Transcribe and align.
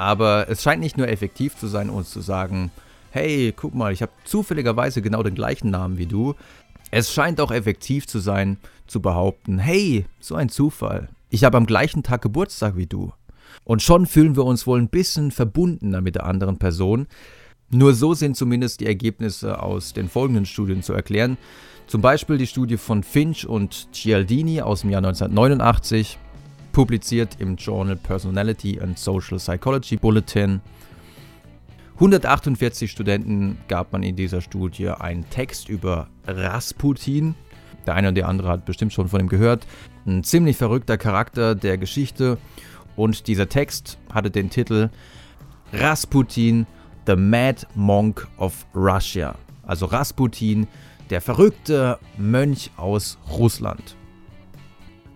Aber 0.00 0.48
es 0.48 0.62
scheint 0.62 0.80
nicht 0.80 0.96
nur 0.96 1.08
effektiv 1.08 1.58
zu 1.58 1.66
sein, 1.66 1.90
uns 1.90 2.10
zu 2.10 2.22
sagen, 2.22 2.70
hey, 3.10 3.52
guck 3.54 3.74
mal, 3.74 3.92
ich 3.92 4.00
habe 4.00 4.12
zufälligerweise 4.24 5.02
genau 5.02 5.22
den 5.22 5.34
gleichen 5.34 5.68
Namen 5.68 5.98
wie 5.98 6.06
du. 6.06 6.36
Es 6.90 7.12
scheint 7.12 7.38
auch 7.38 7.50
effektiv 7.50 8.06
zu 8.06 8.18
sein, 8.18 8.56
zu 8.86 9.02
behaupten, 9.02 9.58
hey, 9.58 10.06
so 10.18 10.36
ein 10.36 10.48
Zufall. 10.48 11.10
Ich 11.28 11.44
habe 11.44 11.58
am 11.58 11.66
gleichen 11.66 12.02
Tag 12.02 12.22
Geburtstag 12.22 12.78
wie 12.78 12.86
du. 12.86 13.12
Und 13.64 13.82
schon 13.82 14.06
fühlen 14.06 14.36
wir 14.36 14.46
uns 14.46 14.66
wohl 14.66 14.80
ein 14.80 14.88
bisschen 14.88 15.32
verbundener 15.32 16.00
mit 16.00 16.14
der 16.14 16.24
anderen 16.24 16.56
Person. 16.56 17.06
Nur 17.68 17.92
so 17.92 18.14
sind 18.14 18.38
zumindest 18.38 18.80
die 18.80 18.86
Ergebnisse 18.86 19.62
aus 19.62 19.92
den 19.92 20.08
folgenden 20.08 20.46
Studien 20.46 20.82
zu 20.82 20.94
erklären. 20.94 21.36
Zum 21.86 22.00
Beispiel 22.00 22.38
die 22.38 22.46
Studie 22.46 22.78
von 22.78 23.02
Finch 23.02 23.46
und 23.46 23.88
Cialdini 23.92 24.62
aus 24.62 24.80
dem 24.80 24.88
Jahr 24.88 25.04
1989, 25.04 26.18
publiziert 26.72 27.36
im 27.40 27.56
Journal 27.56 27.96
Personality 27.96 28.80
and 28.80 28.98
Social 28.98 29.38
Psychology 29.38 29.96
Bulletin. 29.96 30.60
148 31.94 32.90
Studenten 32.90 33.58
gab 33.68 33.92
man 33.92 34.02
in 34.02 34.16
dieser 34.16 34.40
Studie 34.40 34.88
einen 34.88 35.28
Text 35.30 35.68
über 35.68 36.08
Rasputin. 36.26 37.34
Der 37.86 37.94
eine 37.94 38.08
oder 38.08 38.14
die 38.14 38.24
andere 38.24 38.48
hat 38.48 38.64
bestimmt 38.64 38.92
schon 38.92 39.08
von 39.08 39.20
ihm 39.20 39.28
gehört. 39.28 39.66
Ein 40.06 40.24
ziemlich 40.24 40.56
verrückter 40.56 40.96
Charakter 40.96 41.54
der 41.54 41.76
Geschichte. 41.76 42.38
Und 42.96 43.26
dieser 43.26 43.48
Text 43.48 43.98
hatte 44.12 44.30
den 44.30 44.50
Titel 44.50 44.90
Rasputin, 45.72 46.66
the 47.06 47.16
Mad 47.16 47.66
Monk 47.74 48.26
of 48.38 48.66
Russia. 48.74 49.34
Also 49.62 49.86
Rasputin, 49.86 50.66
der 51.10 51.20
verrückte 51.20 51.98
Mönch 52.16 52.70
aus 52.76 53.18
Russland. 53.30 53.96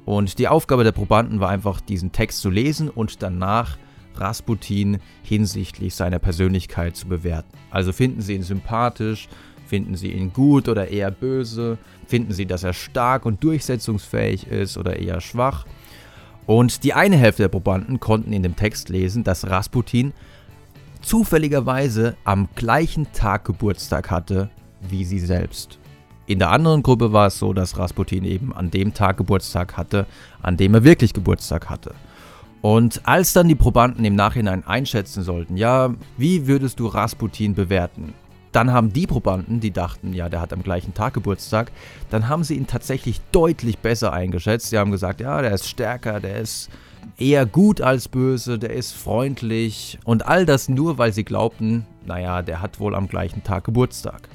Und 0.05 0.38
die 0.38 0.48
Aufgabe 0.48 0.84
der 0.84 0.92
Probanden 0.92 1.41
war 1.41 1.48
einfach, 1.48 1.80
diesen 1.80 2.12
Text 2.12 2.41
zu 2.41 2.50
lesen 2.50 2.88
und 2.91 3.22
danach 3.22 3.78
Rasputin 4.16 4.98
hinsichtlich 5.22 5.94
seiner 5.94 6.19
Persönlichkeit 6.19 6.96
zu 6.96 7.08
bewerten. 7.08 7.50
Also 7.70 7.92
finden 7.92 8.20
Sie 8.20 8.34
ihn 8.34 8.42
sympathisch, 8.42 9.28
finden 9.66 9.96
Sie 9.96 10.12
ihn 10.12 10.33
gut 10.33 10.69
oder 10.69 10.88
eher 10.88 11.11
böse, 11.11 11.78
finden 12.06 12.33
Sie, 12.33 12.46
dass 12.46 12.64
er 12.64 12.74
stark 12.74 13.27
und 13.27 13.42
durchsetzungsfähig 13.42 14.46
ist 14.46 14.77
oder 14.77 14.98
eher 14.98 15.20
schwach. 15.20 15.66
Und 16.46 16.84
die 16.84 16.92
eine 16.92 17.16
Hälfte 17.16 17.42
der 17.44 17.48
Probanden 17.48 17.98
konnten 17.98 18.33
in 18.33 18.42
dem 18.42 18.56
Text 18.56 18.91
lesen, 18.91 19.24
dass 19.24 19.48
Rasputin 19.48 20.12
zufälligerweise 21.00 22.16
am 22.24 22.48
gleichen 22.55 23.11
Tag 23.12 23.44
Geburtstag 23.44 24.11
hatte 24.11 24.50
wie 24.91 25.05
sie 25.05 25.18
selbst. 25.18 25.78
In 26.27 26.39
der 26.39 26.50
anderen 26.50 26.83
Gruppe 26.83 27.12
war 27.12 27.27
es 27.27 27.39
so, 27.39 27.53
dass 27.53 27.77
Rasputin 27.77 28.25
eben 28.25 28.55
an 28.55 28.70
dem 28.70 28.94
Tag 28.94 29.19
Geburtstag 29.19 29.77
hatte, 29.77 30.06
an 30.41 30.56
dem 30.56 30.75
er 30.75 30.84
wirklich 30.84 31.12
Geburtstag 31.12 31.69
hatte. 31.69 31.94
Und 32.62 33.03
als 33.05 33.34
dann 33.34 33.47
die 33.47 33.55
Probanden 33.55 34.06
im 34.06 34.14
Nachhinein 34.14 34.67
einschätzen 34.67 35.22
sollten, 35.22 35.58
ja, 35.58 35.95
wie 36.17 36.47
würdest 36.47 36.80
du 36.80 36.86
Rasputin 36.86 37.55
bewerten? 37.55 38.14
Dann 38.52 38.72
haben 38.72 38.91
die 38.91 39.06
Probanden, 39.06 39.61
die 39.61 39.70
dachten, 39.70 40.14
ja, 40.14 40.30
der 40.30 40.41
hat 40.41 40.55
am 40.55 40.62
gleichen 40.62 40.95
Tag 40.95 41.12
Geburtstag, 41.12 41.72
dann 42.08 42.28
haben 42.28 42.42
sie 42.42 42.55
ihn 42.55 42.67
tatsächlich 42.67 43.20
deutlich 43.33 43.78
besser 43.80 44.14
eingeschätzt. 44.14 44.70
Sie 44.70 44.78
haben 44.78 44.92
gesagt, 44.92 45.20
ja, 45.20 45.42
der 45.42 45.52
ist 45.52 45.69
stärker, 45.69 46.20
der 46.20 46.39
ist 46.39 46.70
eher 47.19 47.45
gut 47.45 47.83
als 47.83 48.08
böse, 48.08 48.58
der 48.58 48.72
ist 48.72 48.92
freundlich 48.92 49.98
und 50.05 50.27
all 50.27 50.47
das 50.47 50.70
nur, 50.70 50.97
weil 50.97 51.12
sie 51.12 51.25
glaubten, 51.25 51.84
naja, 52.06 52.41
der 52.41 52.62
hat 52.62 52.80
wohl 52.80 52.95
am 52.95 53.08
gleichen 53.08 53.45
Tag 53.45 53.64
Geburtstag. 53.64 54.28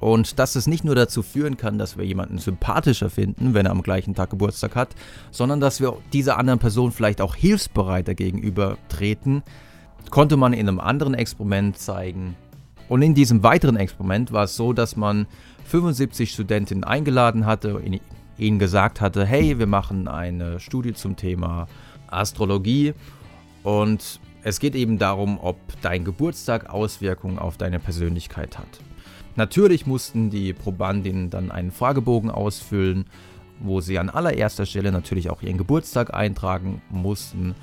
Und 0.00 0.38
dass 0.38 0.54
es 0.56 0.66
nicht 0.66 0.84
nur 0.84 0.94
dazu 0.94 1.22
führen 1.22 1.56
kann, 1.56 1.78
dass 1.78 1.96
wir 1.96 2.04
jemanden 2.04 2.38
sympathischer 2.38 3.08
finden, 3.08 3.54
wenn 3.54 3.66
er 3.66 3.72
am 3.72 3.82
gleichen 3.82 4.14
Tag 4.14 4.30
Geburtstag 4.30 4.76
hat, 4.76 4.94
sondern 5.30 5.60
dass 5.60 5.80
wir 5.80 5.96
dieser 6.12 6.38
anderen 6.38 6.58
Person 6.58 6.92
vielleicht 6.92 7.20
auch 7.20 7.34
hilfsbereiter 7.34 8.14
gegenüber 8.14 8.76
treten, 8.88 9.42
konnte 10.10 10.36
man 10.36 10.52
in 10.52 10.68
einem 10.68 10.80
anderen 10.80 11.14
Experiment 11.14 11.78
zeigen. 11.78 12.36
Und 12.88 13.02
in 13.02 13.14
diesem 13.14 13.42
weiteren 13.42 13.76
Experiment 13.76 14.32
war 14.32 14.44
es 14.44 14.56
so, 14.56 14.72
dass 14.72 14.96
man 14.96 15.26
75 15.64 16.30
Studentinnen 16.30 16.84
eingeladen 16.84 17.46
hatte, 17.46 17.80
ihnen 18.36 18.58
gesagt 18.58 19.00
hatte, 19.00 19.24
hey, 19.24 19.58
wir 19.58 19.66
machen 19.66 20.08
eine 20.08 20.60
Studie 20.60 20.92
zum 20.92 21.16
Thema 21.16 21.66
Astrologie 22.08 22.92
und 23.62 24.20
es 24.42 24.60
geht 24.60 24.74
eben 24.74 24.98
darum, 24.98 25.38
ob 25.40 25.56
dein 25.80 26.04
Geburtstag 26.04 26.68
Auswirkungen 26.68 27.38
auf 27.38 27.56
deine 27.56 27.78
Persönlichkeit 27.78 28.58
hat. 28.58 28.68
Natürlich 29.36 29.86
mussten 29.86 30.30
die 30.30 30.52
Probandinnen 30.52 31.30
dann 31.30 31.50
einen 31.50 31.72
Fragebogen 31.72 32.30
ausfüllen, 32.30 33.06
wo 33.60 33.80
sie 33.80 33.98
an 33.98 34.10
allererster 34.10 34.66
Stelle 34.66 34.92
natürlich 34.92 35.30
auch 35.30 35.42
ihren 35.42 35.58
Geburtstag 35.58 36.14
eintragen 36.14 36.82
mussten. 36.90 37.54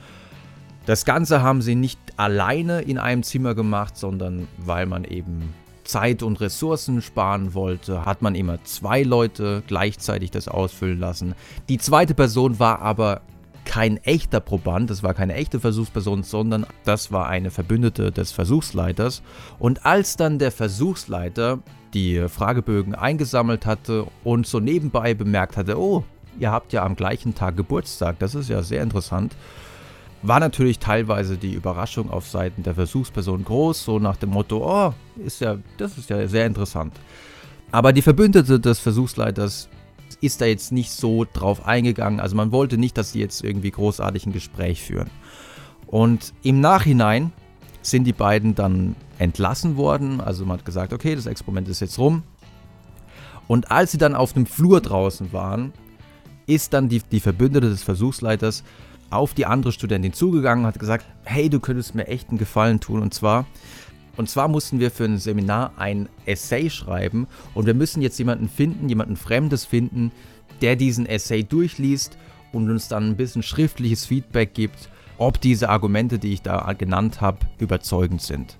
Das 0.85 1.05
Ganze 1.05 1.41
haben 1.41 1.61
sie 1.61 1.75
nicht 1.75 1.99
alleine 2.17 2.81
in 2.81 2.97
einem 2.97 3.23
Zimmer 3.23 3.55
gemacht, 3.55 3.97
sondern 3.97 4.47
weil 4.57 4.85
man 4.85 5.03
eben 5.03 5.53
Zeit 5.83 6.23
und 6.23 6.39
Ressourcen 6.39 7.01
sparen 7.01 7.53
wollte, 7.53 8.05
hat 8.05 8.21
man 8.21 8.35
immer 8.35 8.63
zwei 8.63 9.03
Leute 9.03 9.63
gleichzeitig 9.67 10.31
das 10.31 10.47
ausfüllen 10.47 10.99
lassen. 10.99 11.35
Die 11.69 11.77
zweite 11.77 12.13
Person 12.13 12.59
war 12.59 12.81
aber 12.81 13.21
kein 13.65 13.97
echter 13.97 14.39
Proband, 14.39 14.89
das 14.89 15.03
war 15.03 15.13
keine 15.13 15.33
echte 15.33 15.59
Versuchsperson, 15.59 16.23
sondern 16.23 16.65
das 16.83 17.11
war 17.11 17.27
eine 17.27 17.51
Verbündete 17.51 18.11
des 18.11 18.31
Versuchsleiters. 18.31 19.21
Und 19.59 19.85
als 19.85 20.17
dann 20.17 20.39
der 20.39 20.51
Versuchsleiter 20.51 21.59
die 21.93 22.27
Fragebögen 22.27 22.95
eingesammelt 22.95 23.65
hatte 23.65 24.07
und 24.23 24.47
so 24.47 24.59
nebenbei 24.59 25.13
bemerkt 25.13 25.57
hatte, 25.57 25.79
oh, 25.79 26.03
ihr 26.39 26.51
habt 26.51 26.73
ja 26.73 26.83
am 26.83 26.95
gleichen 26.95 27.35
Tag 27.35 27.57
Geburtstag, 27.57 28.19
das 28.19 28.35
ist 28.35 28.49
ja 28.49 28.63
sehr 28.63 28.81
interessant, 28.81 29.35
war 30.23 30.39
natürlich 30.39 30.79
teilweise 30.79 31.37
die 31.37 31.53
Überraschung 31.53 32.11
auf 32.11 32.27
Seiten 32.27 32.63
der 32.63 32.75
Versuchsperson 32.75 33.43
groß, 33.43 33.83
so 33.83 33.99
nach 33.99 34.17
dem 34.17 34.29
Motto, 34.29 34.61
oh, 34.63 34.93
ist 35.23 35.41
ja, 35.41 35.57
das 35.77 35.97
ist 35.97 36.09
ja 36.09 36.27
sehr 36.27 36.45
interessant. 36.45 36.93
Aber 37.71 37.93
die 37.93 38.01
Verbündete 38.01 38.59
des 38.59 38.79
Versuchsleiters 38.79 39.69
ist 40.21 40.39
da 40.39 40.45
jetzt 40.45 40.71
nicht 40.71 40.91
so 40.91 41.25
drauf 41.25 41.65
eingegangen. 41.65 42.19
Also 42.19 42.35
man 42.35 42.51
wollte 42.51 42.77
nicht, 42.77 42.97
dass 42.97 43.11
sie 43.11 43.19
jetzt 43.19 43.43
irgendwie 43.43 43.71
großartig 43.71 44.25
ein 44.25 44.31
Gespräch 44.31 44.81
führen. 44.81 45.09
Und 45.87 46.33
im 46.43 46.61
Nachhinein 46.61 47.33
sind 47.81 48.05
die 48.05 48.13
beiden 48.13 48.55
dann 48.55 48.95
entlassen 49.17 49.75
worden. 49.75 50.21
Also 50.21 50.45
man 50.45 50.59
hat 50.59 50.65
gesagt, 50.65 50.93
okay, 50.93 51.15
das 51.15 51.25
Experiment 51.25 51.67
ist 51.67 51.79
jetzt 51.79 51.97
rum. 51.97 52.23
Und 53.47 53.71
als 53.71 53.91
sie 53.91 53.97
dann 53.97 54.15
auf 54.15 54.33
dem 54.33 54.45
Flur 54.45 54.79
draußen 54.79 55.33
waren, 55.33 55.73
ist 56.45 56.73
dann 56.73 56.87
die, 56.87 57.01
die 57.11 57.19
Verbündete 57.19 57.69
des 57.69 57.83
Versuchsleiters 57.83 58.63
auf 59.09 59.33
die 59.33 59.45
andere 59.45 59.73
Studentin 59.73 60.13
zugegangen 60.13 60.63
und 60.63 60.67
hat 60.67 60.79
gesagt, 60.79 61.05
hey, 61.23 61.49
du 61.49 61.59
könntest 61.59 61.95
mir 61.95 62.07
echt 62.07 62.29
einen 62.29 62.37
Gefallen 62.37 62.79
tun. 62.79 63.01
Und 63.01 63.13
zwar, 63.13 63.45
und 64.17 64.29
zwar 64.29 64.47
mussten 64.47 64.79
wir 64.79 64.91
für 64.91 65.05
ein 65.05 65.17
Seminar 65.17 65.73
ein 65.77 66.09
Essay 66.25 66.69
schreiben 66.69 67.27
und 67.53 67.65
wir 67.65 67.73
müssen 67.73 68.01
jetzt 68.01 68.19
jemanden 68.19 68.49
finden, 68.49 68.89
jemanden 68.89 69.15
Fremdes 69.15 69.65
finden, 69.65 70.11
der 70.61 70.75
diesen 70.75 71.05
Essay 71.05 71.43
durchliest 71.43 72.17
und 72.51 72.69
uns 72.69 72.87
dann 72.87 73.09
ein 73.09 73.17
bisschen 73.17 73.43
schriftliches 73.43 74.05
Feedback 74.05 74.53
gibt, 74.53 74.89
ob 75.17 75.39
diese 75.39 75.69
Argumente, 75.69 76.19
die 76.19 76.33
ich 76.33 76.41
da 76.41 76.73
genannt 76.73 77.21
habe, 77.21 77.39
überzeugend 77.59 78.21
sind. 78.21 78.57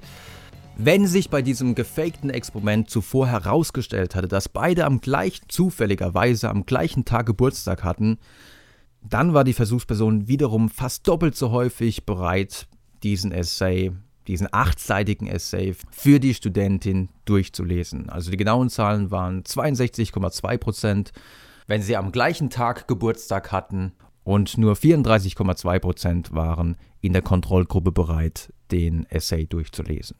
Wenn 0.78 1.06
sich 1.06 1.30
bei 1.30 1.42
diesem 1.42 1.76
gefakten 1.76 2.30
Experiment 2.30 2.90
zuvor 2.90 3.28
herausgestellt 3.28 4.16
hatte, 4.16 4.28
dass 4.28 4.50
beide 4.50 4.86
am 4.86 5.02
gleichen, 5.02 5.46
zufälligerweise 5.48 6.50
am 6.50 6.66
gleichen 6.66 7.06
Tag 7.06 7.26
Geburtstag 7.26 7.84
hatten, 7.84 8.18
dann 9.04 9.34
war 9.34 9.44
die 9.44 9.54
Versuchsperson 9.54 10.28
wiederum 10.28 10.70
fast 10.70 11.08
doppelt 11.08 11.36
so 11.36 11.52
häufig 11.52 12.06
bereit, 12.06 12.68
diesen 13.04 13.32
Essay 13.32 13.92
diesen 14.28 14.48
achtseitigen 14.52 15.28
Essay 15.28 15.76
für 15.92 16.20
die 16.20 16.34
Studentin 16.34 17.10
durchzulesen. 17.26 18.10
Also 18.10 18.32
die 18.32 18.38
genauen 18.38 18.70
Zahlen 18.70 19.12
waren 19.12 19.44
62,2 19.44 20.58
Prozent, 20.58 21.12
wenn 21.68 21.82
sie 21.82 21.98
am 21.98 22.12
gleichen 22.12 22.50
Tag 22.50 22.88
Geburtstag 22.88 23.52
hatten 23.52 23.94
und 24.24 24.58
nur 24.58 24.76
34,2 24.76 25.80
Prozent 25.80 26.34
waren 26.34 26.78
in 27.02 27.14
der 27.14 27.22
Kontrollgruppe 27.22 27.92
bereit, 27.92 28.54
den 28.72 29.06
Essay 29.10 29.48
durchzulesen. 29.48 30.18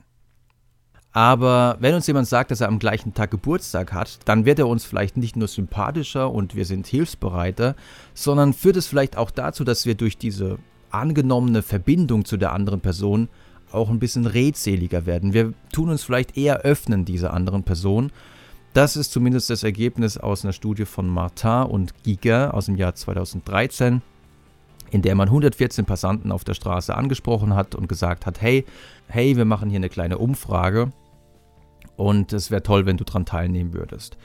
Aber 1.14 1.76
wenn 1.80 1.94
uns 1.94 2.08
jemand 2.08 2.28
sagt, 2.28 2.52
dass 2.52 2.62
er 2.62 2.70
am 2.70 2.80
gleichen 2.80 3.14
Tag 3.14 3.32
Geburtstag 3.32 3.92
hat, 3.92 4.20
dann 4.26 4.46
wird 4.46 4.60
er 4.60 4.68
uns 4.68 4.86
vielleicht 4.86 5.18
nicht 5.18 5.36
nur 5.36 5.50
sympathischer 5.50 6.32
und 6.32 6.56
wir 6.56 6.66
sind 6.66 6.88
hilfsbereiter, 6.88 7.76
sondern 8.14 8.54
führt 8.54 8.78
es 8.78 8.88
vielleicht 8.88 9.18
auch 9.18 9.30
dazu, 9.30 9.66
dass 9.66 9.86
wir 9.86 9.96
durch 9.96 10.18
diese 10.18 10.58
angenommene 10.90 11.64
Verbindung 11.64 12.26
zu 12.26 12.38
der 12.38 12.54
anderen 12.54 12.80
Person 12.80 13.28
auch 13.74 13.90
ein 13.90 14.00
bisschen 14.00 14.26
redseliger 14.26 15.06
werden. 15.06 15.34
Wir 15.34 15.54
tun 15.72 15.90
uns 15.90 16.04
vielleicht 16.04 16.38
eher 16.38 16.60
öffnen 16.60 17.06
dieser 17.06 17.34
anderen 17.34 17.64
Person. 17.64 18.12
Das 18.74 18.96
ist 18.96 19.12
zumindest 19.12 19.50
das 19.50 19.64
Ergebnis 19.64 20.18
aus 20.18 20.46
einer 20.46 20.54
Studie 20.54 20.86
von 20.86 21.08
Martin 21.08 21.64
und 21.70 22.04
Giger 22.04 22.54
aus 22.54 22.68
dem 22.68 22.78
Jahr 22.78 22.96
2013, 22.96 24.02
in 24.92 25.02
der 25.02 25.16
man 25.16 25.28
114 25.28 25.86
Passanten 25.86 26.32
auf 26.32 26.44
der 26.44 26.54
Straße 26.54 26.96
angesprochen 26.96 27.54
hat 27.54 27.76
und 27.76 27.90
gesagt 27.90 28.26
hat, 28.26 28.42
hey, 28.42 28.66
hey, 29.08 29.36
wir 29.36 29.46
machen 29.46 29.70
hier 29.70 29.78
eine 29.78 29.90
kleine 29.90 30.18
Umfrage. 30.18 30.92
Und 31.98 32.34
es 32.34 32.50
wäre 32.52 32.64
toll, 32.64 32.86
wenn 32.86 32.98
du 32.98 33.04
daran 33.04 33.26
teilnehmen 33.26 33.74
würdest. 33.74 34.18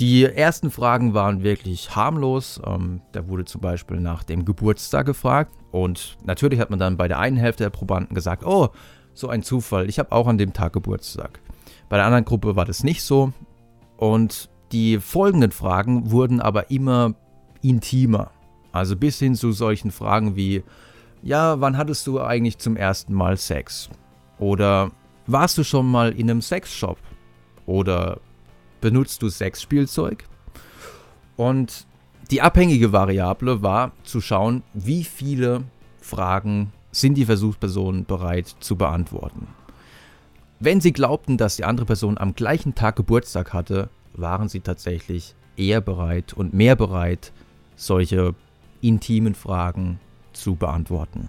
Die 0.00 0.24
ersten 0.24 0.70
Fragen 0.70 1.14
waren 1.14 1.42
wirklich 1.42 1.96
harmlos. 1.96 2.60
Ähm, 2.66 3.00
da 3.12 3.26
wurde 3.28 3.44
zum 3.44 3.60
Beispiel 3.60 4.00
nach 4.00 4.22
dem 4.22 4.44
Geburtstag 4.44 5.06
gefragt 5.06 5.52
und 5.70 6.16
natürlich 6.24 6.60
hat 6.60 6.70
man 6.70 6.78
dann 6.78 6.96
bei 6.96 7.08
der 7.08 7.18
einen 7.18 7.36
Hälfte 7.36 7.64
der 7.64 7.70
Probanden 7.70 8.14
gesagt, 8.14 8.44
oh, 8.44 8.68
so 9.14 9.28
ein 9.28 9.42
Zufall, 9.42 9.88
ich 9.88 9.98
habe 9.98 10.12
auch 10.12 10.26
an 10.26 10.38
dem 10.38 10.52
Tag 10.52 10.72
Geburtstag. 10.72 11.40
Bei 11.88 11.96
der 11.96 12.06
anderen 12.06 12.24
Gruppe 12.24 12.56
war 12.56 12.64
das 12.64 12.84
nicht 12.84 13.02
so 13.02 13.32
und 13.96 14.50
die 14.72 14.98
folgenden 14.98 15.52
Fragen 15.52 16.10
wurden 16.10 16.40
aber 16.40 16.70
immer 16.70 17.14
intimer. 17.60 18.30
Also 18.72 18.96
bis 18.96 19.18
hin 19.18 19.34
zu 19.34 19.52
solchen 19.52 19.90
Fragen 19.90 20.34
wie, 20.34 20.64
ja, 21.22 21.60
wann 21.60 21.76
hattest 21.76 22.06
du 22.06 22.20
eigentlich 22.20 22.58
zum 22.58 22.76
ersten 22.76 23.12
Mal 23.14 23.36
Sex? 23.36 23.90
Oder 24.38 24.90
warst 25.26 25.58
du 25.58 25.62
schon 25.62 25.90
mal 25.90 26.12
in 26.12 26.30
einem 26.30 26.42
Sexshop? 26.42 26.98
Oder 27.66 28.20
benutzt 28.80 29.22
du 29.22 29.28
Sexspielzeug? 29.28 30.24
Und 31.36 31.86
die 32.30 32.40
abhängige 32.40 32.92
Variable 32.92 33.62
war 33.62 33.92
zu 34.04 34.20
schauen, 34.20 34.62
wie 34.74 35.04
viele 35.04 35.64
Fragen 36.00 36.72
sind 36.90 37.14
die 37.14 37.24
Versuchspersonen 37.24 38.04
bereit 38.04 38.54
zu 38.60 38.76
beantworten. 38.76 39.48
Wenn 40.60 40.80
sie 40.80 40.92
glaubten, 40.92 41.38
dass 41.38 41.56
die 41.56 41.64
andere 41.64 41.86
Person 41.86 42.18
am 42.18 42.34
gleichen 42.34 42.74
Tag 42.74 42.96
Geburtstag 42.96 43.52
hatte, 43.52 43.88
waren 44.14 44.48
sie 44.48 44.60
tatsächlich 44.60 45.34
eher 45.56 45.80
bereit 45.80 46.32
und 46.34 46.54
mehr 46.54 46.76
bereit, 46.76 47.32
solche 47.76 48.34
intimen 48.80 49.34
Fragen 49.34 49.98
zu 50.32 50.54
beantworten. 50.54 51.28